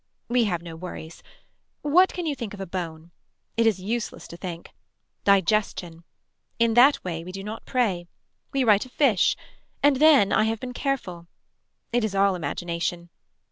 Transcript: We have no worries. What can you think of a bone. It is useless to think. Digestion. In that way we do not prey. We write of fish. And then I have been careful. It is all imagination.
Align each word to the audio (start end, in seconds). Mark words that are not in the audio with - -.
We 0.29 0.45
have 0.45 0.63
no 0.63 0.75
worries. 0.75 1.21
What 1.83 2.11
can 2.11 2.25
you 2.25 2.33
think 2.33 2.55
of 2.55 2.59
a 2.59 2.65
bone. 2.65 3.11
It 3.55 3.67
is 3.67 3.79
useless 3.79 4.27
to 4.29 4.35
think. 4.35 4.71
Digestion. 5.25 6.03
In 6.57 6.73
that 6.73 7.03
way 7.03 7.23
we 7.23 7.31
do 7.31 7.43
not 7.43 7.67
prey. 7.67 8.07
We 8.51 8.63
write 8.63 8.87
of 8.87 8.93
fish. 8.93 9.37
And 9.83 9.97
then 9.97 10.33
I 10.33 10.45
have 10.45 10.59
been 10.59 10.73
careful. 10.73 11.27
It 11.93 12.03
is 12.03 12.15
all 12.15 12.33
imagination. 12.33 13.11